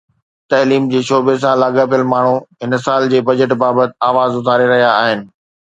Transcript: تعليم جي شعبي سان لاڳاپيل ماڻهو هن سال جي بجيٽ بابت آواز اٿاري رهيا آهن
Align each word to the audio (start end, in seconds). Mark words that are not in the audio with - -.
تعليم 0.51 0.87
جي 0.93 1.01
شعبي 1.09 1.35
سان 1.43 1.59
لاڳاپيل 1.65 2.03
ماڻهو 2.15 2.33
هن 2.67 2.75
سال 2.87 3.09
جي 3.13 3.23
بجيٽ 3.31 3.55
بابت 3.65 3.97
آواز 4.13 4.41
اٿاري 4.43 4.71
رهيا 4.75 4.91
آهن 5.07 5.29